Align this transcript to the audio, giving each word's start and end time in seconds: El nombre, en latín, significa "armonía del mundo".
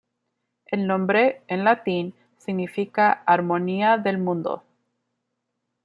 El 0.65 0.87
nombre, 0.87 1.43
en 1.47 1.63
latín, 1.63 2.15
significa 2.35 3.11
"armonía 3.23 3.99
del 3.99 4.17
mundo". 4.17 4.63